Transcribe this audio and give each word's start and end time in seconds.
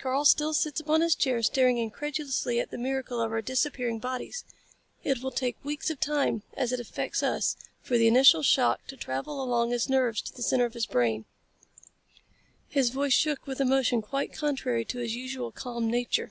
Karl 0.00 0.24
still 0.24 0.54
sits 0.54 0.80
upon 0.80 1.02
his 1.02 1.14
chair 1.14 1.42
staring 1.42 1.76
incredulously 1.76 2.58
at 2.58 2.70
the 2.70 2.78
miracle 2.78 3.20
of 3.20 3.30
our 3.32 3.42
disappearing 3.42 3.98
bodies. 3.98 4.42
It 5.02 5.22
will 5.22 5.30
take 5.30 5.62
weeks 5.62 5.90
of 5.90 6.00
time, 6.00 6.42
as 6.54 6.72
it 6.72 6.80
affects 6.80 7.22
us, 7.22 7.54
for 7.82 7.98
the 7.98 8.06
initial 8.08 8.42
shock 8.42 8.86
to 8.86 8.96
travel 8.96 9.42
along 9.44 9.72
his 9.72 9.90
nerves 9.90 10.22
to 10.22 10.32
the 10.34 10.42
center 10.42 10.64
of 10.64 10.72
his 10.72 10.86
brain." 10.86 11.26
His 12.70 12.88
voice 12.88 13.12
shook 13.12 13.46
with 13.46 13.60
emotion 13.60 14.00
quite 14.00 14.32
contrary 14.32 14.86
to 14.86 15.00
his 15.00 15.14
usual 15.16 15.52
calm 15.52 15.90
nature. 15.90 16.30